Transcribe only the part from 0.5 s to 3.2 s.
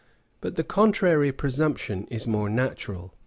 the contrary presumption is more natural.